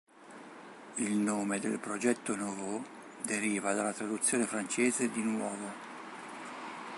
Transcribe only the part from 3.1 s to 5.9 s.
deriva dalla traduzione francese di "nuovo".